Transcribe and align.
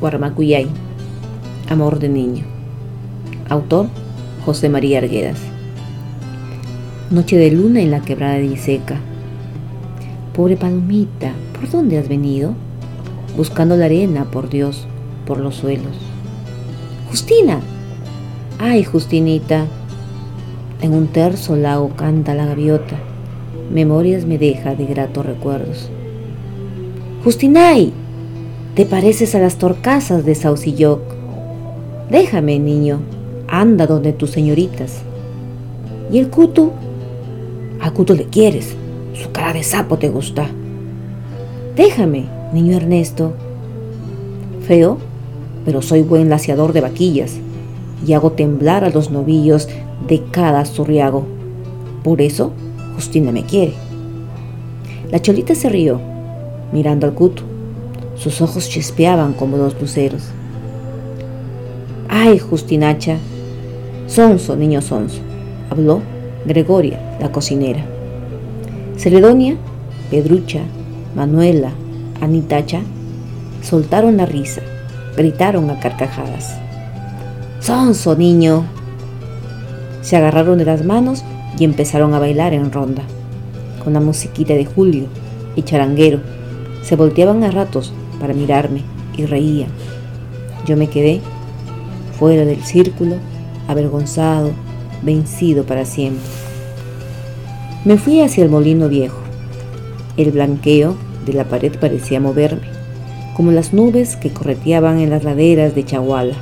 Guarmacuyay, 0.00 0.66
Amor 1.68 1.98
de 1.98 2.08
Niño. 2.08 2.44
Autor 3.50 3.86
José 4.46 4.70
María 4.70 4.98
Arguedas. 4.98 5.38
Noche 7.10 7.36
de 7.36 7.50
luna 7.50 7.82
en 7.82 7.90
la 7.90 8.00
quebrada 8.00 8.36
de 8.36 8.46
Iseca. 8.46 8.96
Pobre 10.34 10.56
palomita, 10.56 11.32
¿por 11.52 11.70
dónde 11.70 11.98
has 11.98 12.08
venido? 12.08 12.54
Buscando 13.36 13.76
la 13.76 13.84
arena, 13.84 14.24
por 14.24 14.48
Dios, 14.48 14.86
por 15.26 15.38
los 15.38 15.56
suelos. 15.56 15.98
Justina. 17.10 17.60
Ay, 18.58 18.84
Justinita. 18.84 19.66
En 20.80 20.94
un 20.94 21.08
terzo 21.08 21.56
lago 21.56 21.90
canta 21.94 22.34
la 22.34 22.46
gaviota. 22.46 22.96
Memorias 23.70 24.24
me 24.24 24.38
deja 24.38 24.74
de 24.74 24.86
gratos 24.86 25.26
recuerdos. 25.26 25.90
Justinay, 27.22 27.92
te 28.74 28.86
pareces 28.86 29.34
a 29.34 29.40
las 29.40 29.56
torcasas 29.56 30.24
de 30.24 30.34
Saucilloc. 30.34 31.00
Déjame, 32.08 32.58
niño, 32.58 33.00
anda 33.48 33.86
donde 33.86 34.12
tus 34.12 34.30
señoritas. 34.30 35.02
¿Y 36.12 36.18
el 36.18 36.30
cutu? 36.30 36.70
Al 37.80 37.92
cutu 37.92 38.14
le 38.14 38.26
quieres, 38.26 38.76
su 39.14 39.32
cara 39.32 39.52
de 39.52 39.64
sapo 39.64 39.98
te 39.98 40.08
gusta. 40.08 40.48
Déjame, 41.74 42.26
niño 42.52 42.76
Ernesto. 42.76 43.32
Feo, 44.66 44.98
pero 45.64 45.82
soy 45.82 46.02
buen 46.02 46.30
laciador 46.30 46.72
de 46.72 46.80
vaquillas 46.80 47.38
y 48.06 48.12
hago 48.12 48.32
temblar 48.32 48.84
a 48.84 48.90
los 48.90 49.10
novillos 49.10 49.68
de 50.06 50.22
cada 50.30 50.64
zurriago. 50.64 51.24
Por 52.04 52.20
eso, 52.20 52.52
Justina 52.94 53.32
me 53.32 53.44
quiere. 53.44 53.74
La 55.10 55.20
cholita 55.20 55.56
se 55.56 55.68
rió 55.68 56.00
mirando 56.72 57.06
al 57.06 57.14
cuto. 57.14 57.49
Sus 58.20 58.42
ojos 58.42 58.68
chispeaban 58.68 59.32
como 59.32 59.56
dos 59.56 59.74
luceros. 59.80 60.24
¡Ay, 62.06 62.38
Justinacha! 62.38 63.16
Sonso, 64.06 64.56
niño 64.56 64.82
sonso, 64.82 65.20
habló 65.70 66.02
Gregoria, 66.44 67.16
la 67.18 67.32
cocinera. 67.32 67.82
Ceredonia, 68.96 69.56
Pedrucha, 70.10 70.60
Manuela, 71.14 71.70
Anitacha 72.20 72.82
soltaron 73.62 74.18
la 74.18 74.26
risa, 74.26 74.60
gritaron 75.16 75.70
a 75.70 75.80
carcajadas. 75.80 76.58
¡Sonso, 77.60 78.16
niño! 78.16 78.64
Se 80.02 80.16
agarraron 80.16 80.58
de 80.58 80.66
las 80.66 80.84
manos 80.84 81.24
y 81.58 81.64
empezaron 81.64 82.12
a 82.12 82.18
bailar 82.18 82.52
en 82.52 82.70
ronda, 82.70 83.02
con 83.82 83.94
la 83.94 84.00
musiquita 84.00 84.52
de 84.52 84.66
Julio 84.66 85.06
y 85.56 85.62
charanguero 85.62 86.20
se 86.82 86.96
volteaban 86.96 87.44
a 87.44 87.50
ratos 87.50 87.92
para 88.20 88.34
mirarme 88.34 88.82
y 89.16 89.26
reían. 89.26 89.70
Yo 90.66 90.76
me 90.76 90.88
quedé 90.88 91.20
fuera 92.18 92.44
del 92.44 92.62
círculo, 92.62 93.16
avergonzado, 93.66 94.52
vencido 95.02 95.64
para 95.64 95.84
siempre. 95.84 96.22
Me 97.84 97.96
fui 97.96 98.20
hacia 98.20 98.44
el 98.44 98.50
molino 98.50 98.88
viejo. 98.88 99.18
El 100.16 100.32
blanqueo 100.32 100.96
de 101.24 101.32
la 101.32 101.44
pared 101.44 101.72
parecía 101.80 102.20
moverme, 102.20 102.68
como 103.34 103.52
las 103.52 103.72
nubes 103.72 104.16
que 104.16 104.30
correteaban 104.30 104.98
en 104.98 105.10
las 105.10 105.24
laderas 105.24 105.74
de 105.74 105.84
Chaguala. 105.84 106.34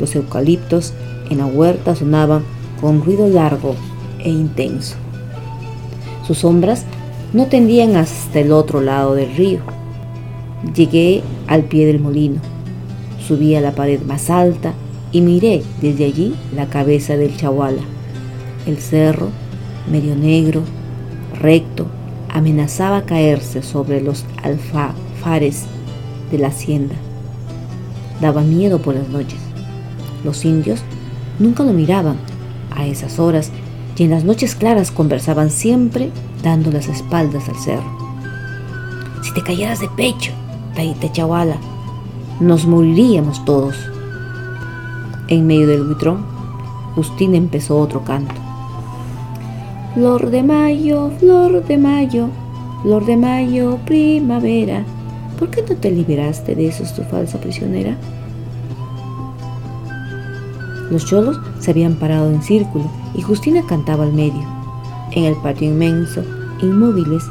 Los 0.00 0.16
eucaliptos 0.16 0.92
en 1.30 1.38
la 1.38 1.46
huerta 1.46 1.94
sonaban 1.94 2.42
con 2.80 3.02
ruido 3.04 3.28
largo 3.28 3.76
e 4.18 4.30
intenso. 4.30 4.96
Sus 6.26 6.38
sombras 6.38 6.84
no 7.32 7.46
tendían 7.46 7.96
hasta 7.96 8.40
el 8.40 8.50
otro 8.50 8.80
lado 8.80 9.14
del 9.14 9.34
río. 9.36 9.60
Llegué 10.74 11.22
al 11.46 11.64
pie 11.64 11.86
del 11.86 12.00
molino, 12.00 12.40
subí 13.26 13.54
a 13.54 13.60
la 13.60 13.74
pared 13.74 14.00
más 14.02 14.30
alta 14.30 14.72
y 15.12 15.20
miré 15.20 15.62
desde 15.80 16.04
allí 16.04 16.34
la 16.54 16.66
cabeza 16.66 17.16
del 17.16 17.36
chahuala. 17.36 17.82
El 18.66 18.78
cerro, 18.78 19.28
medio 19.90 20.16
negro, 20.16 20.62
recto, 21.40 21.86
amenazaba 22.28 23.02
caerse 23.02 23.62
sobre 23.62 24.00
los 24.00 24.24
alfafares 24.42 25.64
de 26.30 26.38
la 26.38 26.48
hacienda. 26.48 26.94
Daba 28.20 28.42
miedo 28.42 28.80
por 28.80 28.94
las 28.94 29.08
noches. 29.08 29.38
Los 30.24 30.44
indios 30.44 30.80
nunca 31.38 31.62
lo 31.62 31.72
miraban 31.72 32.16
a 32.74 32.86
esas 32.86 33.18
horas 33.18 33.50
y 33.96 34.04
en 34.04 34.10
las 34.10 34.24
noches 34.24 34.54
claras 34.54 34.90
conversaban 34.90 35.50
siempre 35.50 36.10
dando 36.42 36.70
las 36.70 36.88
espaldas 36.88 37.48
al 37.48 37.56
cerro. 37.56 37.96
Si 39.22 39.32
te 39.32 39.42
cayeras 39.42 39.80
de 39.80 39.88
pecho, 39.88 40.32
Taita 40.76 41.10
Chahuala, 41.10 41.56
nos 42.38 42.66
moriríamos 42.66 43.42
todos. 43.46 43.74
En 45.28 45.46
medio 45.46 45.66
del 45.66 45.84
buitrón, 45.84 46.26
Justina 46.94 47.38
empezó 47.38 47.78
otro 47.78 48.04
canto. 48.04 48.34
Flor 49.94 50.28
de 50.28 50.42
mayo, 50.42 51.10
flor 51.18 51.64
de 51.64 51.78
mayo, 51.78 52.28
flor 52.82 53.06
de 53.06 53.16
mayo, 53.16 53.78
primavera. 53.86 54.84
¿Por 55.38 55.48
qué 55.48 55.62
no 55.62 55.76
te 55.76 55.90
liberaste 55.90 56.54
de 56.54 56.68
esos 56.68 56.94
tu 56.94 57.02
falsa 57.04 57.40
prisionera? 57.40 57.96
Los 60.90 61.06
cholos 61.06 61.40
se 61.58 61.70
habían 61.70 61.94
parado 61.94 62.30
en 62.30 62.42
círculo 62.42 62.84
y 63.14 63.22
Justina 63.22 63.62
cantaba 63.66 64.04
al 64.04 64.12
medio. 64.12 64.44
En 65.12 65.24
el 65.24 65.36
patio 65.36 65.68
inmenso, 65.68 66.22
inmóviles, 66.60 67.24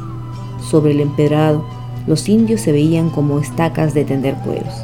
sobre 0.68 0.90
el 0.90 1.00
empedrado, 1.00 1.64
los 2.06 2.28
indios 2.28 2.60
se 2.60 2.72
veían 2.72 3.10
como 3.10 3.40
estacas 3.40 3.92
de 3.92 4.04
tender 4.04 4.34
cueros. 4.36 4.74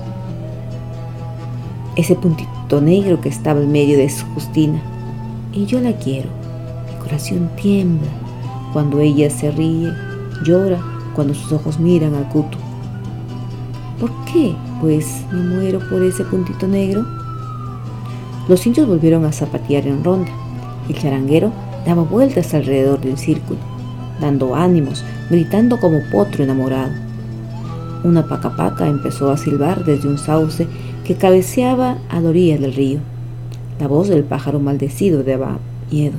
Ese 1.94 2.16
puntito 2.16 2.80
negro 2.80 3.20
que 3.20 3.28
estaba 3.28 3.60
en 3.60 3.70
medio 3.70 3.96
de 3.96 4.10
Justina. 4.34 4.80
Y 5.52 5.66
yo 5.66 5.80
la 5.80 5.92
quiero. 5.92 6.30
Mi 6.88 7.04
corazón 7.04 7.50
tiembla 7.60 8.08
cuando 8.72 9.00
ella 9.00 9.28
se 9.30 9.50
ríe, 9.50 9.92
llora 10.44 10.80
cuando 11.14 11.34
sus 11.34 11.52
ojos 11.52 11.78
miran 11.78 12.14
al 12.14 12.28
cuto. 12.28 12.58
¿Por 14.00 14.10
qué? 14.24 14.54
Pues 14.80 15.24
me 15.30 15.42
muero 15.42 15.78
por 15.90 16.02
ese 16.02 16.24
puntito 16.24 16.66
negro. 16.66 17.04
Los 18.48 18.66
indios 18.66 18.88
volvieron 18.88 19.24
a 19.24 19.32
zapatear 19.32 19.86
en 19.86 20.02
ronda. 20.02 20.30
El 20.88 20.98
charanguero 20.98 21.52
daba 21.86 22.02
vueltas 22.02 22.54
alrededor 22.54 23.00
del 23.00 23.18
círculo, 23.18 23.60
dando 24.20 24.56
ánimos, 24.56 25.04
gritando 25.30 25.78
como 25.78 25.98
potro 26.10 26.42
enamorado. 26.42 27.11
Una 28.04 28.26
pacapaca 28.26 28.88
empezó 28.88 29.30
a 29.30 29.36
silbar 29.36 29.84
desde 29.84 30.08
un 30.08 30.18
sauce 30.18 30.66
que 31.04 31.14
cabeceaba 31.14 31.98
a 32.08 32.20
la 32.20 32.30
orilla 32.30 32.58
del 32.58 32.74
río. 32.74 32.98
La 33.78 33.86
voz 33.86 34.08
del 34.08 34.24
pájaro 34.24 34.58
maldecido 34.58 35.22
daba 35.22 35.58
miedo. 35.90 36.16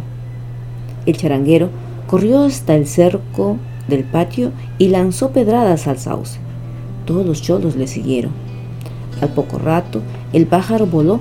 El 1.05 1.17
charanguero 1.17 1.69
corrió 2.07 2.43
hasta 2.43 2.75
el 2.75 2.87
cerco 2.87 3.57
del 3.89 4.05
patio 4.05 4.51
y 4.77 4.89
lanzó 4.89 5.31
pedradas 5.31 5.87
al 5.87 5.97
sauce. 5.97 6.39
Todos 7.05 7.25
los 7.25 7.41
cholos 7.41 7.75
le 7.75 7.87
siguieron. 7.87 8.31
Al 9.21 9.29
poco 9.29 9.57
rato, 9.57 10.01
el 10.31 10.45
pájaro 10.45 10.85
voló 10.85 11.19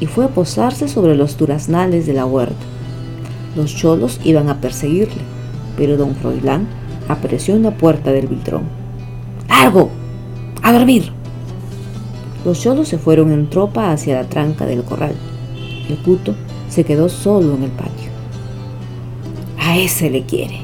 y 0.00 0.06
fue 0.06 0.24
a 0.24 0.28
posarse 0.28 0.88
sobre 0.88 1.14
los 1.14 1.38
duraznales 1.38 2.06
de 2.06 2.14
la 2.14 2.26
huerta. 2.26 2.54
Los 3.54 3.76
cholos 3.76 4.18
iban 4.24 4.48
a 4.48 4.60
perseguirle, 4.60 5.22
pero 5.76 5.96
don 5.96 6.16
Froilán 6.16 6.66
apareció 7.08 7.54
en 7.54 7.62
la 7.62 7.70
puerta 7.70 8.10
del 8.10 8.26
viltrón. 8.26 8.81
¡A 9.64 10.72
dormir! 10.72 11.12
Los 12.44 12.60
cholos 12.60 12.88
se 12.88 12.98
fueron 12.98 13.30
en 13.30 13.48
tropa 13.48 13.92
hacia 13.92 14.16
la 14.16 14.28
tranca 14.28 14.66
del 14.66 14.82
corral. 14.82 15.14
El 15.88 15.98
puto 15.98 16.34
se 16.68 16.82
quedó 16.82 17.08
solo 17.08 17.54
en 17.54 17.62
el 17.62 17.70
patio. 17.70 18.10
A 19.60 19.78
ese 19.78 20.10
le 20.10 20.24
quiere. 20.24 20.62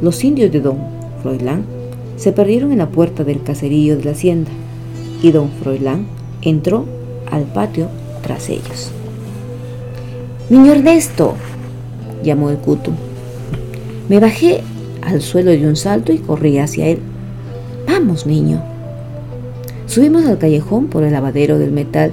Los 0.00 0.22
indios 0.22 0.52
de 0.52 0.60
don 0.60 0.78
Froilán 1.22 1.64
se 2.16 2.30
perdieron 2.30 2.70
en 2.70 2.78
la 2.78 2.90
puerta 2.90 3.24
del 3.24 3.42
caserío 3.42 3.96
de 3.96 4.04
la 4.04 4.12
hacienda 4.12 4.52
y 5.20 5.32
don 5.32 5.50
Froilán 5.60 6.06
entró 6.40 6.86
al 7.32 7.42
patio 7.42 7.88
tras 8.22 8.48
ellos. 8.48 8.92
Niño 10.50 10.70
Ernesto, 10.70 11.34
llamó 12.22 12.50
el 12.50 12.58
cuto. 12.58 12.92
Me 14.08 14.20
bajé 14.20 14.62
al 15.02 15.20
suelo 15.20 15.50
de 15.50 15.66
un 15.66 15.74
salto 15.74 16.12
y 16.12 16.18
corrí 16.18 16.58
hacia 16.58 16.86
él. 16.86 17.00
Vamos, 17.86 18.26
niño. 18.26 18.62
Subimos 19.86 20.24
al 20.26 20.38
callejón 20.38 20.86
por 20.86 21.04
el 21.04 21.12
lavadero 21.12 21.58
del 21.58 21.70
metal 21.70 22.10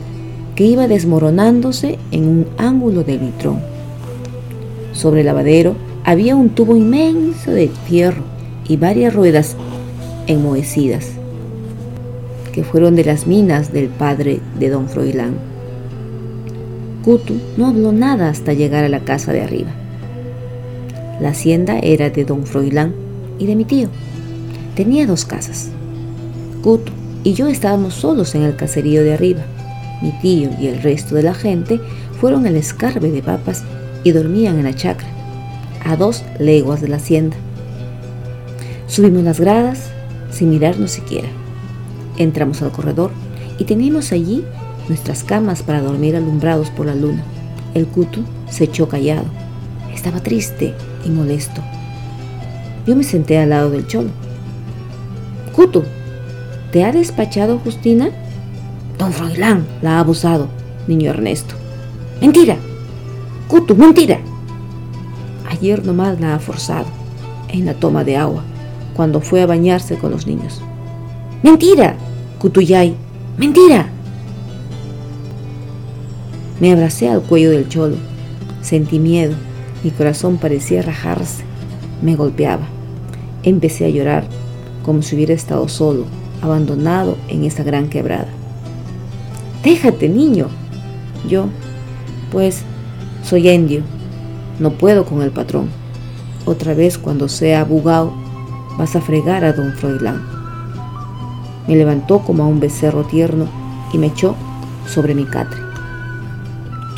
que 0.55 0.65
iba 0.65 0.87
desmoronándose 0.87 1.97
en 2.11 2.27
un 2.27 2.47
ángulo 2.57 3.03
del 3.03 3.19
vitrón. 3.19 3.59
Sobre 4.93 5.21
el 5.21 5.27
lavadero 5.27 5.75
había 6.03 6.35
un 6.35 6.49
tubo 6.49 6.75
inmenso 6.75 7.51
de 7.51 7.69
fierro 7.87 8.23
y 8.67 8.77
varias 8.77 9.13
ruedas 9.13 9.55
enmohecidas 10.27 11.11
que 12.51 12.63
fueron 12.63 12.95
de 12.95 13.05
las 13.05 13.27
minas 13.27 13.71
del 13.71 13.87
padre 13.87 14.41
de 14.59 14.69
don 14.69 14.89
Froilán. 14.89 15.35
Kutu 17.03 17.35
no 17.57 17.67
habló 17.67 17.91
nada 17.91 18.29
hasta 18.29 18.53
llegar 18.53 18.83
a 18.83 18.89
la 18.89 18.99
casa 18.99 19.31
de 19.31 19.41
arriba. 19.41 19.71
La 21.19 21.29
hacienda 21.29 21.79
era 21.79 22.09
de 22.09 22.25
don 22.25 22.45
Froilán 22.45 22.93
y 23.39 23.47
de 23.47 23.55
mi 23.55 23.65
tío. 23.65 23.87
Tenía 24.81 25.05
dos 25.05 25.25
casas. 25.25 25.69
Kutu 26.63 26.91
y 27.23 27.35
yo 27.35 27.45
estábamos 27.45 27.93
solos 27.93 28.33
en 28.33 28.41
el 28.41 28.55
caserío 28.55 29.03
de 29.03 29.13
arriba. 29.13 29.41
Mi 30.01 30.09
tío 30.21 30.49
y 30.59 30.65
el 30.65 30.81
resto 30.81 31.13
de 31.13 31.21
la 31.21 31.35
gente 31.35 31.79
fueron 32.19 32.47
al 32.47 32.55
escarbe 32.55 33.11
de 33.11 33.21
papas 33.21 33.63
y 34.03 34.09
dormían 34.09 34.57
en 34.57 34.63
la 34.63 34.73
chacra, 34.73 35.07
a 35.85 35.95
dos 35.97 36.23
leguas 36.39 36.81
de 36.81 36.87
la 36.87 36.95
hacienda. 36.95 37.37
Subimos 38.87 39.21
las 39.21 39.39
gradas 39.39 39.91
sin 40.31 40.49
mirarnos 40.49 40.89
siquiera. 40.89 41.29
Entramos 42.17 42.63
al 42.63 42.71
corredor 42.71 43.11
y 43.59 43.65
teníamos 43.65 44.11
allí 44.11 44.43
nuestras 44.89 45.23
camas 45.23 45.61
para 45.61 45.83
dormir 45.83 46.15
alumbrados 46.15 46.71
por 46.71 46.87
la 46.87 46.95
luna. 46.95 47.23
El 47.75 47.85
cutu 47.85 48.23
se 48.49 48.63
echó 48.63 48.89
callado. 48.89 49.25
Estaba 49.93 50.21
triste 50.21 50.73
y 51.05 51.09
molesto. 51.11 51.61
Yo 52.87 52.95
me 52.95 53.03
senté 53.03 53.37
al 53.37 53.51
lado 53.51 53.69
del 53.69 53.85
cholo. 53.85 54.09
Cutu, 55.53 55.83
¿te 56.71 56.83
ha 56.83 56.91
despachado 56.91 57.59
Justina? 57.59 58.09
Don 58.97 59.11
Froilán 59.11 59.65
la 59.81 59.97
ha 59.97 59.99
abusado, 59.99 60.47
niño 60.87 61.09
Ernesto. 61.09 61.55
Mentira. 62.21 62.57
Cutu, 63.47 63.75
mentira. 63.75 64.19
Ayer 65.49 65.85
nomás 65.85 66.19
la 66.19 66.35
ha 66.35 66.39
forzado 66.39 66.85
en 67.49 67.65
la 67.65 67.73
toma 67.73 68.03
de 68.03 68.17
agua 68.17 68.43
cuando 68.95 69.19
fue 69.19 69.41
a 69.41 69.45
bañarse 69.45 69.97
con 69.97 70.11
los 70.11 70.27
niños. 70.27 70.61
Mentira, 71.43 71.95
Cutuyay, 72.39 72.95
mentira. 73.37 73.87
Me 76.59 76.71
abracé 76.71 77.09
al 77.09 77.21
cuello 77.21 77.51
del 77.51 77.67
cholo. 77.67 77.97
Sentí 78.61 78.99
miedo. 78.99 79.33
Mi 79.83 79.91
corazón 79.91 80.37
parecía 80.37 80.81
rajarse. 80.81 81.43
Me 82.01 82.15
golpeaba. 82.15 82.67
Empecé 83.43 83.85
a 83.85 83.89
llorar 83.89 84.23
como 84.83 85.01
si 85.01 85.15
hubiera 85.15 85.33
estado 85.33 85.67
solo, 85.67 86.05
abandonado 86.41 87.17
en 87.27 87.43
esa 87.43 87.63
gran 87.63 87.89
quebrada. 87.89 88.27
Déjate, 89.63 90.09
niño. 90.09 90.47
Yo, 91.27 91.45
pues, 92.31 92.63
soy 93.23 93.49
indio. 93.49 93.83
No 94.59 94.71
puedo 94.71 95.05
con 95.05 95.21
el 95.21 95.31
patrón. 95.31 95.69
Otra 96.45 96.73
vez 96.73 96.97
cuando 96.97 97.29
sea 97.29 97.63
bugao, 97.63 98.13
vas 98.77 98.95
a 98.95 99.01
fregar 99.01 99.43
a 99.43 99.53
don 99.53 99.73
Froilán. 99.73 100.21
Me 101.67 101.75
levantó 101.75 102.19
como 102.19 102.43
a 102.43 102.47
un 102.47 102.59
becerro 102.59 103.03
tierno 103.03 103.45
y 103.93 103.97
me 103.97 104.07
echó 104.07 104.35
sobre 104.87 105.13
mi 105.13 105.25
catre. 105.25 105.59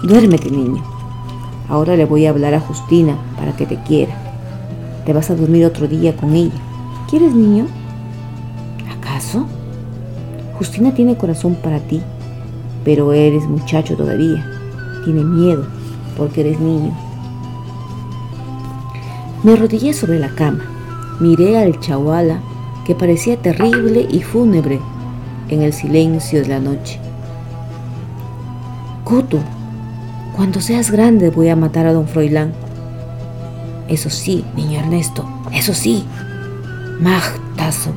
Duérmete, 0.03 0.50
niño. 0.50 0.81
Ahora 1.68 1.95
le 1.95 2.06
voy 2.06 2.25
a 2.25 2.29
hablar 2.29 2.53
a 2.53 2.59
Justina 2.59 3.18
para 3.38 3.56
que 3.56 3.65
te 3.65 3.81
quiera. 3.83 4.15
Te 5.06 5.12
vas 5.12 5.29
a 5.29 5.36
dormir 5.36 5.65
otro 5.65 5.88
día 5.88 6.15
con 6.15 6.33
ella. 6.36 6.62
¿Quieres, 7.13 7.36
niño? 7.36 7.68
¿Acaso? 8.98 9.45
Justina 10.57 10.95
tiene 10.95 11.15
corazón 11.15 11.54
para 11.54 11.77
ti, 11.77 12.01
pero 12.83 13.13
eres 13.13 13.44
muchacho 13.44 13.95
todavía. 13.95 14.44
Tiene 15.06 15.24
miedo 15.24 15.63
porque 16.18 16.42
eres 16.42 16.60
niño. 16.60 16.92
Me 19.44 19.54
arrodillé 19.54 19.94
sobre 19.94 20.18
la 20.18 20.30
cama. 20.30 20.63
Miré 21.19 21.60
al 21.60 21.80
chawala 21.80 22.42
que 22.83 22.95
parecía 22.95 23.38
terrible 23.38 24.07
y 24.10 24.24
fúnebre 24.24 24.80
en 25.50 25.62
el 25.62 25.71
silencio 25.71 26.42
de 26.42 26.48
la 26.48 26.60
noche. 26.60 27.00
Kutu, 29.04 29.38
cuando 30.36 30.62
seas 30.62 30.89
grande 30.89 31.30
voy 31.30 31.50
a 31.50 31.56
matar 31.56 31.86
a 31.86 31.94
don 31.94 32.07
Froilán. 32.07 32.54
Eso 33.88 34.10
sí, 34.10 34.44
niño 34.56 34.80
Ernesto, 34.80 35.27
eso 35.51 35.75
sí. 35.75 36.06
Magtazo. 37.03 37.91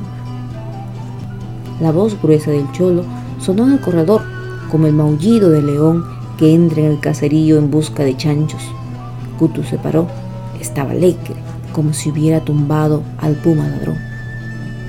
La 1.79 1.93
voz 1.93 2.21
gruesa 2.21 2.51
del 2.51 2.69
cholo 2.73 3.05
sonó 3.39 3.65
en 3.65 3.71
el 3.71 3.79
corredor 3.79 4.21
como 4.69 4.85
el 4.85 4.91
maullido 4.91 5.49
del 5.49 5.67
león 5.67 6.03
que 6.37 6.53
entra 6.53 6.81
en 6.81 6.87
el 6.87 6.99
caserío 6.99 7.57
en 7.57 7.71
busca 7.71 8.03
de 8.03 8.17
chanchos. 8.17 8.61
Kutu 9.39 9.63
se 9.63 9.77
paró, 9.77 10.09
estaba 10.59 10.91
alegre, 10.91 11.35
como 11.71 11.93
si 11.93 12.09
hubiera 12.09 12.41
tumbado 12.41 13.01
al 13.19 13.35
puma 13.35 13.69
ladrón. 13.69 13.97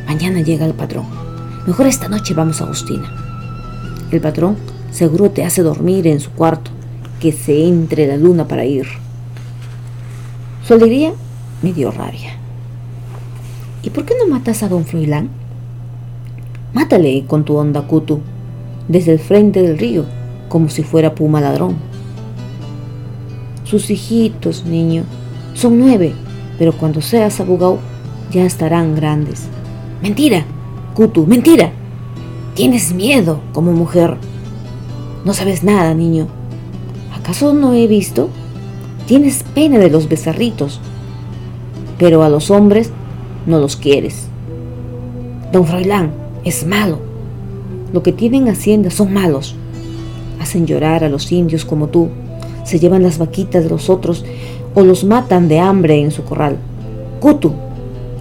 Mañana 0.08 0.40
llega 0.40 0.66
el 0.66 0.74
patrón. 0.74 1.06
Mejor 1.64 1.86
esta 1.86 2.08
noche 2.08 2.34
vamos 2.34 2.60
a 2.60 2.64
Agustina. 2.64 3.08
El 4.10 4.20
patrón 4.20 4.56
seguro 4.90 5.30
te 5.30 5.44
hace 5.44 5.62
dormir 5.62 6.08
en 6.08 6.18
su 6.18 6.30
cuarto 6.32 6.72
que 7.20 7.30
se 7.30 7.68
entre 7.68 8.08
la 8.08 8.16
luna 8.16 8.48
para 8.48 8.64
ir. 8.64 8.88
Su 10.66 10.74
alegría 10.74 11.12
me 11.62 11.72
dio 11.72 11.92
rabia. 11.92 12.47
¿Y 13.88 13.90
por 13.90 14.04
qué 14.04 14.12
no 14.20 14.30
matas 14.30 14.62
a 14.62 14.68
don 14.68 14.84
Froilán? 14.84 15.30
Mátale 16.74 17.24
con 17.26 17.46
tu 17.46 17.56
onda 17.56 17.80
cutu, 17.86 18.20
desde 18.86 19.12
el 19.12 19.18
frente 19.18 19.62
del 19.62 19.78
río, 19.78 20.04
como 20.50 20.68
si 20.68 20.82
fuera 20.82 21.14
puma 21.14 21.40
ladrón. 21.40 21.76
Sus 23.64 23.88
hijitos, 23.88 24.66
niño, 24.66 25.04
son 25.54 25.78
nueve, 25.78 26.12
pero 26.58 26.74
cuando 26.74 27.00
seas 27.00 27.40
abogado 27.40 27.78
ya 28.30 28.44
estarán 28.44 28.94
grandes. 28.94 29.46
Mentira, 30.02 30.44
Cutu, 30.94 31.26
mentira. 31.26 31.72
Tienes 32.52 32.92
miedo 32.92 33.40
como 33.54 33.72
mujer. 33.72 34.18
No 35.24 35.32
sabes 35.32 35.64
nada, 35.64 35.94
niño. 35.94 36.26
¿Acaso 37.18 37.54
no 37.54 37.72
he 37.72 37.86
visto? 37.86 38.28
Tienes 39.06 39.44
pena 39.54 39.78
de 39.78 39.88
los 39.88 40.10
becerritos, 40.10 40.78
pero 41.98 42.22
a 42.22 42.28
los 42.28 42.50
hombres 42.50 42.92
no 43.46 43.58
los 43.58 43.76
quieres. 43.76 44.28
Don 45.52 45.66
Froilán 45.66 46.10
es 46.44 46.66
malo. 46.66 46.98
Lo 47.92 48.02
que 48.02 48.12
tienen 48.12 48.48
hacienda 48.48 48.90
son 48.90 49.12
malos. 49.12 49.54
Hacen 50.40 50.66
llorar 50.66 51.04
a 51.04 51.08
los 51.08 51.32
indios 51.32 51.64
como 51.64 51.88
tú. 51.88 52.08
Se 52.64 52.78
llevan 52.78 53.02
las 53.02 53.18
vaquitas 53.18 53.64
de 53.64 53.70
los 53.70 53.88
otros 53.88 54.24
o 54.74 54.82
los 54.82 55.04
matan 55.04 55.48
de 55.48 55.58
hambre 55.58 56.00
en 56.00 56.10
su 56.10 56.24
corral. 56.24 56.56
Cutu, 57.20 57.52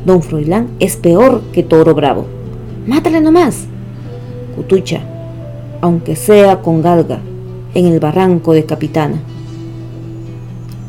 don 0.06 0.22
Froilán 0.22 0.69
es 0.80 0.96
peor 0.96 1.42
que 1.52 1.64
toro 1.64 1.94
bravo. 1.94 2.25
Mátale 2.86 3.19
nomás. 3.19 3.66
Cutucha, 4.56 5.02
aunque 5.81 6.16
sea 6.16 6.62
con 6.62 6.81
galga 6.81 7.19
en 7.74 7.86
el 7.86 8.00
barranco 8.00 8.54
de 8.54 8.66
Capitana. 8.66 9.19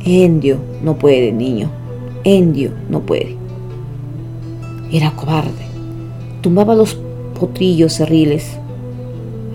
Endio 0.04 0.58
no 0.82 0.96
puede, 0.96 1.32
niño. 1.32 1.70
Endio 2.24 2.70
no 2.88 3.00
puede. 3.00 3.37
Era 4.90 5.10
cobarde. 5.10 5.66
Tumbaba 6.40 6.74
los 6.74 6.98
potrillos 7.38 7.92
cerriles. 7.92 8.56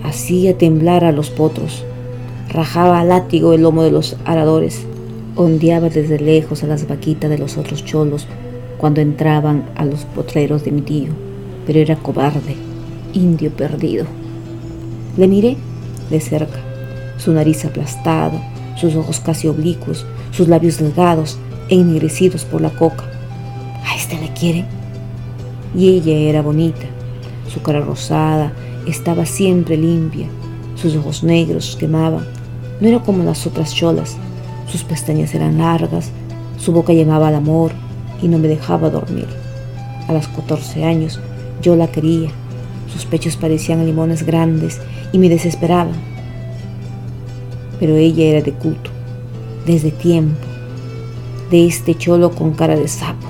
Hacía 0.04 0.56
temblar 0.56 1.04
a 1.04 1.10
los 1.10 1.30
potros. 1.30 1.84
Rajaba 2.48 3.00
a 3.00 3.04
látigo 3.04 3.52
el 3.52 3.62
lomo 3.62 3.82
de 3.82 3.90
los 3.90 4.16
aradores. 4.24 4.86
Ondeaba 5.34 5.88
desde 5.88 6.20
lejos 6.20 6.62
a 6.62 6.68
las 6.68 6.86
vaquitas 6.86 7.28
de 7.28 7.38
los 7.38 7.56
otros 7.56 7.84
cholos 7.84 8.28
cuando 8.78 9.00
entraban 9.00 9.64
a 9.74 9.84
los 9.84 10.04
potreros 10.04 10.64
de 10.64 10.70
mi 10.70 10.82
tío. 10.82 11.12
Pero 11.66 11.80
era 11.80 11.96
cobarde, 11.96 12.54
indio 13.12 13.50
perdido. 13.50 14.06
Le 15.16 15.26
miré 15.26 15.56
de 16.10 16.20
cerca 16.20 16.60
su 17.18 17.32
nariz 17.32 17.64
aplastada, 17.64 18.40
sus 18.76 18.94
ojos 18.94 19.18
casi 19.18 19.48
oblicuos, 19.48 20.04
sus 20.30 20.46
labios 20.46 20.78
delgados 20.78 21.38
e 21.68 21.76
ennegrecidos 21.76 22.44
por 22.44 22.60
la 22.60 22.70
coca. 22.70 23.04
¿A 23.84 23.96
este 23.96 24.20
le 24.20 24.32
quieren? 24.32 24.83
Y 25.74 25.88
ella 25.88 26.14
era 26.14 26.42
bonita. 26.42 26.86
Su 27.52 27.62
cara 27.62 27.80
rosada 27.80 28.52
estaba 28.86 29.26
siempre 29.26 29.76
limpia. 29.76 30.26
Sus 30.76 30.96
ojos 30.96 31.22
negros 31.22 31.76
quemaban. 31.78 32.26
No 32.80 32.88
era 32.88 33.00
como 33.00 33.24
las 33.24 33.46
otras 33.46 33.74
cholas. 33.74 34.16
Sus 34.70 34.84
pestañas 34.84 35.34
eran 35.34 35.58
largas. 35.58 36.10
Su 36.58 36.72
boca 36.72 36.92
llamaba 36.92 37.28
al 37.28 37.34
amor 37.34 37.72
y 38.22 38.28
no 38.28 38.38
me 38.38 38.48
dejaba 38.48 38.90
dormir. 38.90 39.26
A 40.08 40.12
los 40.12 40.28
14 40.28 40.84
años 40.84 41.20
yo 41.62 41.76
la 41.76 41.88
quería. 41.88 42.30
Sus 42.92 43.04
pechos 43.04 43.36
parecían 43.36 43.84
limones 43.84 44.24
grandes 44.24 44.80
y 45.12 45.18
me 45.18 45.28
desesperaban 45.28 46.14
pero 47.78 47.96
ella 47.96 48.24
era 48.24 48.40
de 48.40 48.52
culto, 48.52 48.90
desde 49.66 49.90
tiempo, 49.90 50.40
de 51.50 51.66
este 51.66 51.94
cholo 51.94 52.30
con 52.30 52.54
cara 52.54 52.76
de 52.76 52.88
sapo. 52.88 53.26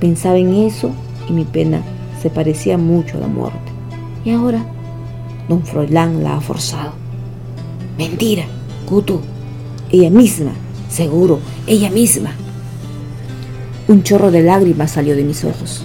Pensaba 0.00 0.38
en 0.38 0.54
eso 0.54 0.90
y 1.28 1.32
mi 1.32 1.44
pena 1.44 1.82
se 2.20 2.30
parecía 2.30 2.78
mucho 2.78 3.16
a 3.16 3.20
la 3.20 3.26
muerte. 3.26 3.58
Y 4.24 4.30
ahora, 4.30 4.64
don 5.48 5.64
Froilán 5.64 6.22
la 6.22 6.36
ha 6.36 6.40
forzado. 6.40 6.92
Mentira, 7.98 8.44
Cutu, 8.86 9.20
ella 9.90 10.10
misma, 10.10 10.52
seguro, 10.88 11.40
ella 11.66 11.90
misma. 11.90 12.32
Un 13.86 14.02
chorro 14.02 14.30
de 14.30 14.42
lágrimas 14.42 14.92
salió 14.92 15.14
de 15.14 15.24
mis 15.24 15.44
ojos. 15.44 15.84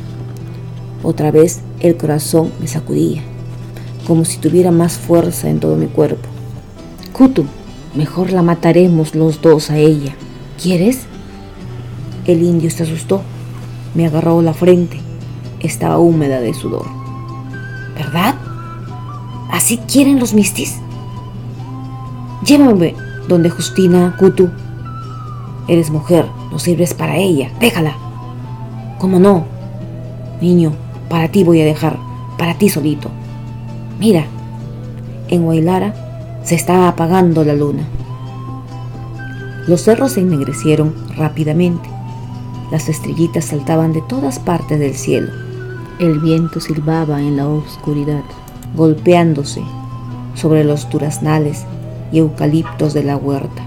Otra 1.03 1.31
vez 1.31 1.61
el 1.81 1.97
corazón 1.97 2.51
me 2.59 2.67
sacudía, 2.67 3.21
como 4.07 4.25
si 4.25 4.37
tuviera 4.37 4.71
más 4.71 4.97
fuerza 4.97 5.49
en 5.49 5.59
todo 5.59 5.75
mi 5.75 5.87
cuerpo. 5.87 6.27
Kutu, 7.13 7.45
mejor 7.95 8.31
la 8.31 8.41
mataremos 8.41 9.15
los 9.15 9.41
dos 9.41 9.69
a 9.71 9.77
ella. 9.77 10.15
¿Quieres? 10.61 11.01
El 12.25 12.43
indio 12.43 12.69
se 12.69 12.83
asustó. 12.83 13.21
Me 13.95 14.05
agarró 14.05 14.41
la 14.41 14.53
frente. 14.53 15.08
Estaba 15.59 15.97
húmeda 15.97 16.39
de 16.39 16.53
sudor. 16.53 16.85
¿Verdad? 17.95 18.35
¿Así 19.51 19.77
quieren 19.77 20.19
los 20.19 20.33
mistis? 20.33 20.79
Llévame 22.45 22.95
donde 23.27 23.49
Justina 23.49 24.15
Kutu. 24.17 24.49
Eres 25.67 25.91
mujer, 25.91 26.25
no 26.51 26.59
sirves 26.59 26.93
para 26.93 27.17
ella, 27.17 27.51
déjala. 27.59 27.93
¿Cómo 28.97 29.19
no? 29.19 29.45
Niño, 30.41 30.71
para 31.09 31.29
ti 31.29 31.43
voy 31.43 31.61
a 31.61 31.65
dejar, 31.65 31.97
para 32.37 32.57
ti 32.57 32.69
solito. 32.69 33.09
Mira, 33.99 34.25
en 35.27 35.45
Huaylara 35.45 35.93
se 36.43 36.55
está 36.55 36.87
apagando 36.87 37.43
la 37.43 37.53
luna. 37.53 37.83
Los 39.67 39.81
cerros 39.81 40.13
se 40.13 40.21
ennegrecieron 40.21 40.95
rápidamente. 41.15 41.89
Las 42.71 42.89
estrellitas 42.89 43.45
saltaban 43.45 43.93
de 43.93 44.01
todas 44.01 44.39
partes 44.39 44.79
del 44.79 44.95
cielo. 44.95 45.31
El 45.99 46.19
viento 46.19 46.61
silbaba 46.61 47.19
en 47.19 47.35
la 47.35 47.45
oscuridad, 47.45 48.23
golpeándose 48.73 49.61
sobre 50.33 50.63
los 50.63 50.89
duraznales 50.89 51.65
y 52.13 52.19
eucaliptos 52.19 52.93
de 52.93 53.03
la 53.03 53.17
huerta. 53.17 53.63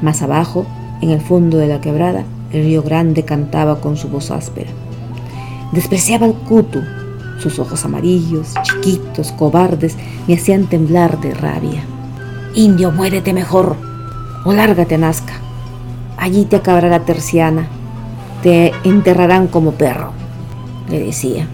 Más 0.00 0.22
abajo, 0.22 0.64
en 1.02 1.10
el 1.10 1.20
fondo 1.20 1.58
de 1.58 1.66
la 1.66 1.82
quebrada, 1.82 2.24
el 2.50 2.64
río 2.64 2.82
Grande 2.82 3.26
cantaba 3.26 3.82
con 3.82 3.98
su 3.98 4.08
voz 4.08 4.30
áspera. 4.30 4.70
Despreciaba 5.72 6.24
al 6.24 6.32
cutu. 6.32 6.80
Sus 7.40 7.58
ojos 7.58 7.84
amarillos, 7.84 8.54
chiquitos, 8.62 9.30
cobardes, 9.32 9.98
me 10.26 10.36
hacían 10.36 10.64
temblar 10.64 11.20
de 11.20 11.34
rabia. 11.34 11.82
Indio, 12.54 12.90
muérete 12.90 13.34
mejor 13.34 13.76
o 14.46 14.52
lárgate 14.54 14.94
a 14.94 14.98
Nazca. 14.98 15.34
Allí 16.16 16.46
te 16.46 16.56
acabará 16.56 16.88
la 16.88 17.00
terciana. 17.00 17.66
Te 18.42 18.72
enterrarán 18.84 19.48
como 19.48 19.72
perro, 19.72 20.12
le 20.90 21.00
decía. 21.00 21.46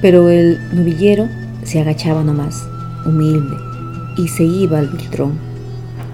Pero 0.00 0.28
el 0.28 0.58
novillero 0.72 1.28
se 1.62 1.80
agachaba 1.80 2.24
nomás, 2.24 2.66
humilde, 3.06 3.56
y 4.16 4.28
se 4.28 4.44
iba 4.44 4.78
al 4.78 4.88
viltrón, 4.88 5.38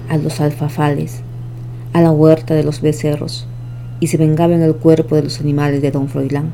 a 0.08 0.16
los 0.16 0.40
alfafales, 0.40 1.22
a 1.92 2.00
la 2.00 2.10
huerta 2.10 2.54
de 2.54 2.64
los 2.64 2.80
becerros, 2.80 3.46
y 4.00 4.08
se 4.08 4.16
vengaba 4.16 4.54
en 4.54 4.62
el 4.62 4.74
cuerpo 4.74 5.16
de 5.16 5.22
los 5.22 5.40
animales 5.40 5.82
de 5.82 5.90
don 5.90 6.08
Froilán. 6.08 6.50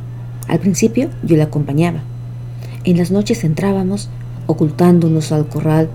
Al 0.49 0.61
principio 0.61 1.09
yo 1.23 1.37
le 1.37 1.43
acompañaba. 1.43 2.03
En 2.85 2.97
las 2.99 3.11
noches 3.11 3.45
entrábamos, 3.45 4.09
ocultándonos 4.47 5.33
al 5.33 5.47
corral, 5.47 5.89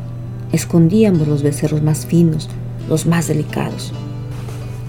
escondíamos 0.51 1.27
los 1.27 1.43
becerros 1.43 1.81
más 1.81 2.05
finos, 2.05 2.49
los 2.89 3.05
más 3.05 3.27
delicados. 3.27 3.93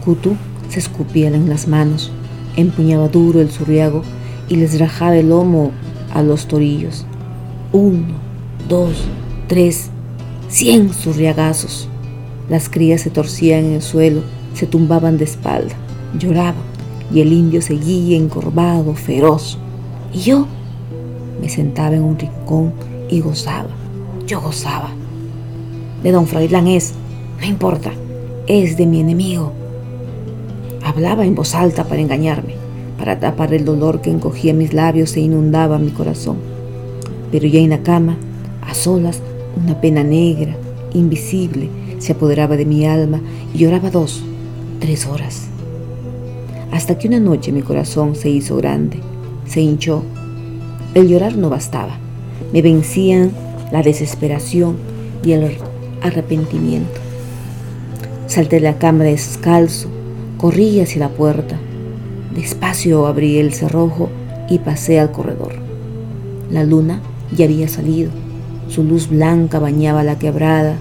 Kutu 0.04 0.36
se 0.68 0.78
escupía 0.78 1.28
en 1.28 1.48
las 1.48 1.68
manos, 1.68 2.10
empuñaba 2.56 3.08
duro 3.08 3.40
el 3.40 3.50
zurriago 3.50 4.02
y 4.50 4.56
les 4.56 4.78
rajaba 4.78 5.16
el 5.16 5.30
lomo 5.30 5.70
a 6.12 6.22
los 6.22 6.46
torillos. 6.46 7.06
Uno, 7.72 8.08
dos, 8.68 9.04
tres, 9.46 9.88
cien 10.48 10.92
zurriagazos. 10.92 11.88
Las 12.50 12.68
crías 12.68 13.00
se 13.00 13.10
torcían 13.10 13.64
en 13.64 13.72
el 13.74 13.82
suelo, 13.82 14.22
se 14.52 14.66
tumbaban 14.66 15.16
de 15.16 15.24
espalda, 15.24 15.74
lloraban 16.18 16.64
y 17.14 17.20
el 17.20 17.32
indio 17.32 17.62
seguía 17.62 18.16
encorvado, 18.16 18.94
feroz. 18.94 19.56
Y 20.12 20.18
yo 20.18 20.46
me 21.40 21.48
sentaba 21.48 21.94
en 21.94 22.02
un 22.02 22.18
rincón 22.18 22.72
y 23.08 23.20
gozaba. 23.20 23.70
Yo 24.26 24.40
gozaba. 24.40 24.90
De 26.02 26.10
don 26.10 26.26
Froilán 26.26 26.66
es, 26.66 26.94
no 27.40 27.46
importa, 27.46 27.92
es 28.48 28.76
de 28.76 28.86
mi 28.86 29.00
enemigo. 29.00 29.52
Hablaba 30.82 31.24
en 31.24 31.36
voz 31.36 31.54
alta 31.54 31.84
para 31.84 32.00
engañarme, 32.00 32.54
para 33.00 33.18
tapar 33.18 33.52
el 33.52 33.64
dolor 33.64 34.00
que 34.00 34.10
encogía 34.10 34.54
mis 34.54 34.72
labios 34.72 35.16
e 35.16 35.20
inundaba 35.20 35.78
mi 35.78 35.90
corazón. 35.90 36.36
Pero 37.32 37.48
ya 37.48 37.58
en 37.58 37.70
la 37.70 37.82
cama, 37.82 38.16
a 38.62 38.74
solas, 38.74 39.20
una 39.60 39.80
pena 39.80 40.04
negra, 40.04 40.54
invisible, 40.94 41.68
se 41.98 42.12
apoderaba 42.12 42.56
de 42.56 42.64
mi 42.66 42.86
alma 42.86 43.20
y 43.52 43.58
lloraba 43.58 43.90
dos, 43.90 44.22
tres 44.78 45.06
horas 45.06 45.50
hasta 46.70 46.98
que 46.98 47.08
una 47.08 47.20
noche 47.20 47.52
mi 47.52 47.62
corazón 47.62 48.14
se 48.14 48.30
hizo 48.30 48.56
grande, 48.56 48.98
se 49.46 49.60
hinchó. 49.60 50.02
El 50.94 51.08
llorar 51.08 51.36
no 51.36 51.50
bastaba, 51.50 51.98
me 52.52 52.62
vencían 52.62 53.32
la 53.72 53.82
desesperación 53.82 54.76
y 55.24 55.32
el 55.32 55.58
arrepentimiento. 56.02 57.00
Salté 58.26 58.56
de 58.56 58.62
la 58.62 58.78
cama 58.78 59.04
descalzo, 59.04 59.88
corrí 60.38 60.80
hacia 60.80 61.00
la 61.00 61.08
puerta. 61.08 61.58
Despacio 62.34 63.06
abrí 63.06 63.38
el 63.38 63.52
cerrojo 63.52 64.08
y 64.48 64.58
pasé 64.58 65.00
al 65.00 65.12
corredor. 65.12 65.52
La 66.50 66.64
luna 66.64 67.00
ya 67.36 67.44
había 67.44 67.68
salido. 67.68 68.10
Su 68.68 68.84
luz 68.84 69.08
blanca 69.08 69.58
bañaba 69.58 70.02
la 70.04 70.18
quebrada. 70.18 70.76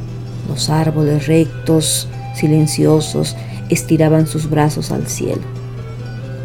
Los 0.47 0.69
árboles 0.69 1.27
rectos, 1.27 2.07
silenciosos, 2.35 3.35
estiraban 3.69 4.27
sus 4.27 4.49
brazos 4.49 4.91
al 4.91 5.07
cielo. 5.07 5.41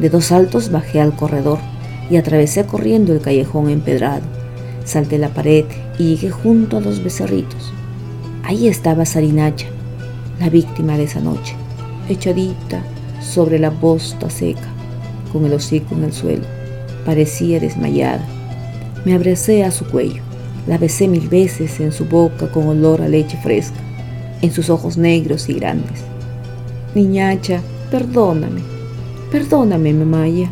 De 0.01 0.11
dos 0.11 0.27
saltos 0.27 0.71
bajé 0.71 1.01
al 1.01 1.15
corredor 1.15 1.59
y 2.11 2.17
atravesé 2.17 2.65
corriendo 2.65 3.13
el 3.13 3.21
callejón 3.21 3.71
empedrado. 3.71 4.23
Salté 4.85 5.19
la 5.19 5.29
pared 5.29 5.65
y 5.99 6.17
llegué 6.17 6.31
junto 6.31 6.77
a 6.77 6.81
los 6.81 7.03
becerritos. 7.03 7.73
Ahí 8.43 8.69
estaba 8.69 9.07
Sarinacha, 9.07 9.67
la 10.39 10.51
víctima 10.51 10.99
de 10.99 11.05
esa 11.05 11.21
noche, 11.21 11.55
echadita 12.09 12.83
sobre 13.23 13.59
la 13.59 13.71
bosta 13.71 14.29
seca, 14.29 14.69
con 15.35 15.45
el 15.45 15.53
hocico 15.53 15.95
en 15.97 16.05
el 16.05 16.13
suelo. 16.13 16.45
Parecía 17.05 17.61
desmayada. 17.61 18.25
Me 19.05 19.15
abracé 19.15 19.65
a 19.65 19.73
su 19.73 19.85
cuello, 19.85 20.23
la 20.67 20.79
besé 20.79 21.09
mil 21.09 21.29
veces 21.29 21.81
en 21.81 21.93
su 21.93 22.07
boca 22.07 22.51
con 22.51 22.69
olor 22.69 23.03
a 23.03 23.09
leche 23.09 23.37
fresca, 23.43 23.77
en 24.41 24.53
sus 24.53 24.71
ojos 24.71 24.97
negros 24.97 25.49
y 25.51 25.55
grandes. 25.55 26.05
Niñacha, 26.95 27.61
perdóname, 27.91 28.63
Perdóname, 29.35 29.93
mamaya. 29.93 30.49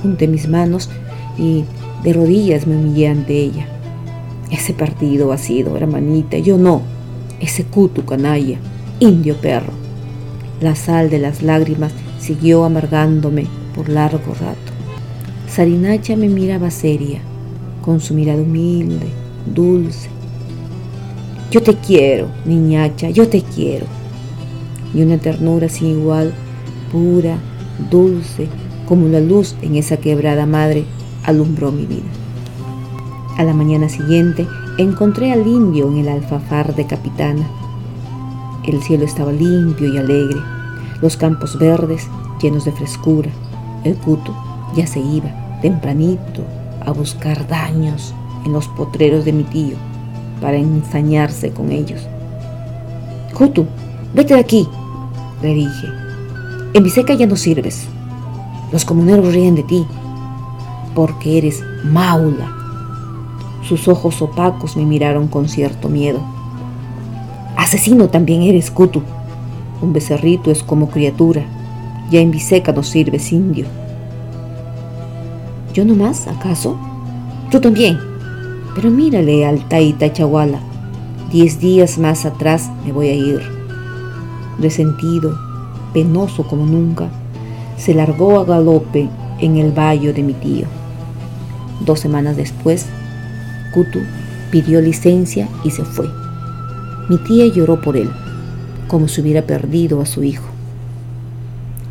Junté 0.00 0.26
mis 0.26 0.48
manos 0.48 0.88
y 1.36 1.64
de 2.02 2.14
rodillas 2.14 2.66
me 2.66 2.76
humillé 2.76 3.08
ante 3.08 3.38
ella. 3.38 3.66
Ese 4.50 4.72
partido 4.72 5.32
ha 5.32 5.36
sido, 5.36 5.76
hermanita, 5.76 6.38
yo 6.38 6.56
no. 6.56 6.80
Ese 7.40 7.64
cutu 7.64 8.06
canalla, 8.06 8.56
indio 9.00 9.36
perro. 9.36 9.74
La 10.62 10.74
sal 10.76 11.10
de 11.10 11.18
las 11.18 11.42
lágrimas 11.42 11.92
siguió 12.18 12.64
amargándome 12.64 13.48
por 13.74 13.88
largo 13.88 14.34
rato. 14.34 14.72
Sarinacha 15.48 16.16
me 16.16 16.28
miraba 16.28 16.70
seria, 16.70 17.20
con 17.82 18.00
su 18.00 18.14
mirada 18.14 18.42
humilde, 18.42 19.06
dulce. 19.46 20.08
Yo 21.50 21.62
te 21.62 21.74
quiero, 21.76 22.28
niñacha, 22.44 23.10
yo 23.10 23.28
te 23.28 23.42
quiero. 23.42 23.86
Y 24.94 25.02
una 25.02 25.18
ternura 25.18 25.68
sin 25.68 26.00
igual, 26.00 26.32
pura, 26.90 27.38
dulce 27.90 28.48
como 28.86 29.08
la 29.08 29.20
luz 29.20 29.54
en 29.62 29.76
esa 29.76 29.96
quebrada 29.96 30.46
madre, 30.46 30.84
alumbró 31.24 31.72
mi 31.72 31.86
vida. 31.86 32.02
A 33.36 33.44
la 33.44 33.54
mañana 33.54 33.88
siguiente 33.88 34.46
encontré 34.78 35.32
al 35.32 35.46
indio 35.46 35.88
en 35.88 35.98
el 35.98 36.08
alfafar 36.08 36.74
de 36.74 36.86
capitana. 36.86 37.48
El 38.64 38.82
cielo 38.82 39.04
estaba 39.04 39.32
limpio 39.32 39.92
y 39.92 39.98
alegre, 39.98 40.40
los 41.00 41.16
campos 41.16 41.58
verdes 41.58 42.08
llenos 42.40 42.64
de 42.64 42.72
frescura. 42.72 43.30
El 43.84 43.96
cuto 43.96 44.34
ya 44.74 44.86
se 44.86 45.00
iba 45.00 45.30
tempranito 45.62 46.42
a 46.84 46.90
buscar 46.90 47.46
daños 47.46 48.14
en 48.44 48.52
los 48.52 48.68
potreros 48.68 49.24
de 49.24 49.32
mi 49.32 49.44
tío 49.44 49.76
para 50.40 50.56
ensañarse 50.56 51.52
con 51.52 51.70
ellos. 51.70 52.06
Cutu, 53.36 53.66
vete 54.14 54.34
de 54.34 54.40
aquí, 54.40 54.68
le 55.42 55.54
dije 55.54 56.04
en 56.74 56.82
Viseca 56.82 57.14
ya 57.14 57.28
no 57.28 57.36
sirves. 57.36 57.86
Los 58.72 58.84
comuneros 58.84 59.32
ríen 59.32 59.54
de 59.54 59.62
ti 59.62 59.86
porque 60.92 61.38
eres 61.38 61.62
maula. 61.84 62.52
Sus 63.62 63.86
ojos 63.86 64.20
opacos 64.20 64.76
me 64.76 64.84
miraron 64.84 65.28
con 65.28 65.48
cierto 65.48 65.88
miedo. 65.88 66.18
Asesino 67.56 68.08
también 68.08 68.42
eres, 68.42 68.72
Kutu. 68.72 69.02
Un 69.82 69.92
becerrito 69.92 70.50
es 70.50 70.64
como 70.64 70.90
criatura. 70.90 71.44
Ya 72.10 72.20
en 72.20 72.30
Viseca 72.30 72.72
no 72.72 72.82
sirves, 72.82 73.32
indio. 73.32 73.66
¿Yo 75.72 75.84
no 75.84 75.94
más, 75.94 76.26
acaso? 76.28 76.78
Tú 77.50 77.60
también. 77.60 77.98
Pero 78.74 78.90
mírale 78.90 79.46
al 79.46 79.68
Taita 79.68 80.12
Chahuala. 80.12 80.60
Diez 81.32 81.58
días 81.58 81.98
más 81.98 82.24
atrás 82.24 82.70
me 82.84 82.92
voy 82.92 83.08
a 83.08 83.14
ir. 83.14 83.40
Resentido, 84.58 85.36
penoso 85.92 86.46
como 86.46 86.66
nunca, 86.66 87.08
se 87.76 87.94
largó 87.94 88.38
a 88.38 88.44
galope 88.44 89.08
en 89.40 89.56
el 89.56 89.72
valle 89.72 90.12
de 90.12 90.22
mi 90.22 90.34
tío. 90.34 90.66
Dos 91.84 92.00
semanas 92.00 92.36
después, 92.36 92.86
Kutu 93.72 94.00
pidió 94.50 94.80
licencia 94.80 95.48
y 95.64 95.70
se 95.70 95.84
fue. 95.84 96.08
Mi 97.08 97.18
tía 97.18 97.46
lloró 97.46 97.80
por 97.80 97.96
él, 97.96 98.10
como 98.86 99.08
si 99.08 99.20
hubiera 99.20 99.42
perdido 99.42 100.00
a 100.00 100.06
su 100.06 100.22
hijo. 100.22 100.44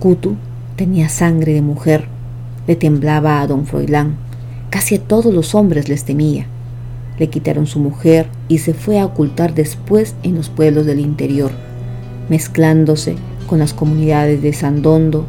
Kutu 0.03 0.35
tenía 0.75 1.07
sangre 1.07 1.53
de 1.53 1.61
mujer, 1.61 2.09
le 2.67 2.75
temblaba 2.75 3.39
a 3.39 3.47
don 3.47 3.65
Froilán, 3.65 4.17
casi 4.69 4.95
a 4.95 5.01
todos 5.01 5.33
los 5.33 5.55
hombres 5.55 5.87
les 5.87 6.03
temía. 6.03 6.45
le 7.17 7.29
quitaron 7.29 7.67
su 7.67 7.79
mujer 7.79 8.27
y 8.49 8.57
se 8.57 8.73
fue 8.73 8.99
a 8.99 9.05
ocultar 9.05 9.53
después 9.53 10.13
en 10.23 10.35
los 10.35 10.49
pueblos 10.49 10.85
del 10.85 10.99
interior, 10.99 11.53
mezclándose 12.27 13.15
con 13.47 13.59
las 13.59 13.73
comunidades 13.73 14.41
de 14.41 14.51
Sandondo, 14.51 15.25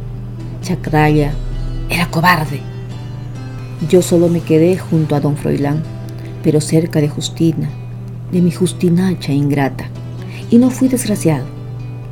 Chacraya. 0.61 1.31
Era 1.89 2.11
cobarde. 2.11 2.59
Yo 3.87 4.01
solo 4.01 4.27
me 4.27 4.41
quedé 4.41 4.77
junto 4.77 5.15
a 5.15 5.21
don 5.21 5.37
Froilán, 5.37 5.83
pero 6.43 6.59
cerca 6.59 6.99
de 6.99 7.07
Justina, 7.07 7.69
de 8.29 8.41
mi 8.41 8.51
Justinacha 8.51 9.31
ingrata, 9.31 9.85
y 10.51 10.57
no 10.57 10.69
fui 10.69 10.89
desgraciado. 10.89 11.45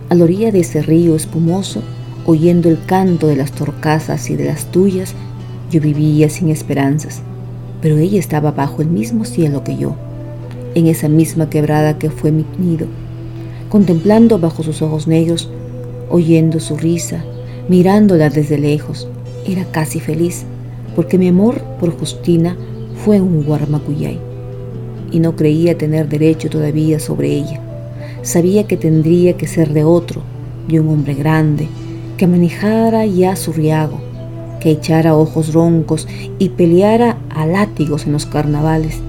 A 0.10 0.16
la 0.16 0.24
orilla 0.24 0.54
de 0.54 0.62
ese 0.62 0.82
río 0.82 1.18
espumoso, 1.18 1.84
oyendo 2.26 2.70
el 2.70 2.84
canto 2.86 3.28
de 3.28 3.36
las 3.36 3.52
torcasas 3.52 4.30
y 4.30 4.36
de 4.36 4.46
las 4.46 4.72
tuyas, 4.72 5.14
yo 5.72 5.82
vivía 5.82 6.30
sin 6.30 6.50
esperanzas 6.50 7.22
pero 7.84 7.98
ella 7.98 8.18
estaba 8.18 8.52
bajo 8.52 8.82
el 8.82 8.88
mismo 8.88 9.26
cielo 9.26 9.66
que 9.66 9.76
yo, 9.76 9.96
en 10.74 10.88
esa 10.88 11.10
misma 11.10 11.50
quebrada 11.50 12.00
que 12.00 12.10
fue 12.10 12.32
mi 12.32 12.46
nido, 12.58 12.88
contemplando 13.68 14.40
bajo 14.40 14.64
sus 14.64 14.82
ojos 14.82 15.06
negros, 15.06 15.50
oyendo 16.10 16.62
su 16.62 16.78
risa, 16.78 17.26
mirándola 17.68 18.30
desde 18.30 18.58
lejos. 18.58 19.10
Era 19.46 19.66
casi 19.66 20.00
feliz, 20.00 20.46
porque 20.96 21.18
mi 21.18 21.28
amor 21.28 21.62
por 21.82 21.92
Justina 22.00 22.56
fue 23.04 23.20
un 23.20 23.44
guarmacuyay, 23.44 24.18
y 25.12 25.20
no 25.20 25.36
creía 25.36 25.78
tener 25.78 26.08
derecho 26.08 26.50
todavía 26.50 27.02
sobre 27.02 27.34
ella. 27.34 27.60
Sabía 28.22 28.66
que 28.66 28.78
tendría 28.78 29.36
que 29.36 29.46
ser 29.46 29.74
de 29.74 29.84
otro, 29.84 30.22
de 30.70 30.80
un 30.80 30.88
hombre 30.88 31.16
grande, 31.16 31.68
que 32.18 32.28
manejara 32.28 33.06
ya 33.06 33.36
su 33.36 33.54
riago, 33.54 34.00
que 34.60 34.72
echara 34.72 35.16
ojos 35.16 35.54
roncos 35.54 36.08
y 36.40 36.50
peleara 36.50 37.18
a 37.30 37.46
látigos 37.46 38.06
en 38.06 38.14
los 38.14 38.26
carnavales. 38.26 39.00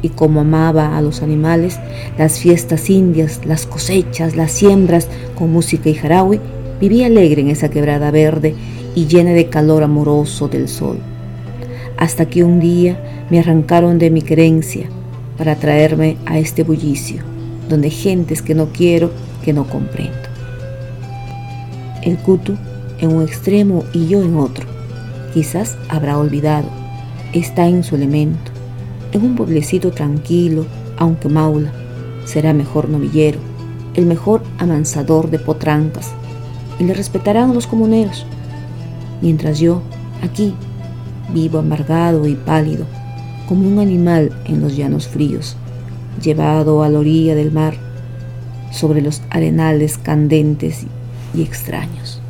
Y 0.00 0.10
como 0.10 0.40
amaba 0.40 0.96
a 0.96 1.02
los 1.02 1.22
animales, 1.22 1.80
las 2.18 2.38
fiestas 2.38 2.88
indias, 2.88 3.40
las 3.44 3.66
cosechas, 3.66 4.36
las 4.36 4.52
siembras 4.52 5.08
con 5.36 5.52
música 5.52 5.88
y 5.88 5.94
jarawi, 5.94 6.40
vivía 6.80 7.06
alegre 7.06 7.42
en 7.42 7.50
esa 7.50 7.68
quebrada 7.68 8.10
verde 8.10 8.54
y 8.94 9.06
llena 9.06 9.32
de 9.32 9.48
calor 9.48 9.82
amoroso 9.82 10.48
del 10.48 10.68
sol. 10.68 10.98
Hasta 11.96 12.26
que 12.26 12.44
un 12.44 12.60
día 12.60 13.26
me 13.30 13.40
arrancaron 13.40 13.98
de 13.98 14.10
mi 14.10 14.22
querencia 14.22 14.88
para 15.36 15.56
traerme 15.56 16.16
a 16.26 16.38
este 16.38 16.62
bullicio, 16.62 17.22
donde 17.68 17.90
gentes 17.90 18.42
que 18.42 18.54
no 18.54 18.68
quiero, 18.72 19.10
que 19.44 19.52
no 19.52 19.68
comprendo. 19.68 20.27
El 22.08 22.16
cutu 22.16 22.56
en 23.00 23.14
un 23.14 23.22
extremo 23.22 23.84
y 23.92 24.08
yo 24.08 24.22
en 24.22 24.38
otro 24.38 24.64
quizás 25.34 25.76
habrá 25.90 26.16
olvidado. 26.16 26.66
Está 27.34 27.68
en 27.68 27.84
su 27.84 27.96
elemento, 27.96 28.50
en 29.12 29.26
un 29.26 29.36
pueblecito 29.36 29.90
tranquilo, 29.90 30.64
aunque 30.96 31.28
maula. 31.28 31.70
Será 32.24 32.54
mejor 32.54 32.88
novillero, 32.88 33.38
el 33.92 34.06
mejor 34.06 34.42
amansador 34.56 35.28
de 35.28 35.38
potrancas, 35.38 36.12
y 36.78 36.84
le 36.84 36.94
respetarán 36.94 37.52
los 37.52 37.66
comuneros. 37.66 38.24
Mientras 39.20 39.58
yo, 39.58 39.82
aquí, 40.22 40.54
vivo 41.34 41.58
amargado 41.58 42.26
y 42.26 42.36
pálido, 42.36 42.86
como 43.50 43.68
un 43.68 43.80
animal 43.80 44.32
en 44.46 44.62
los 44.62 44.74
llanos 44.74 45.08
fríos, 45.08 45.58
llevado 46.22 46.82
a 46.82 46.88
la 46.88 47.00
orilla 47.00 47.34
del 47.34 47.52
mar, 47.52 47.74
sobre 48.70 49.02
los 49.02 49.20
arenales 49.28 49.98
candentes 49.98 50.86
y 51.34 51.42
extraños. 51.42 52.20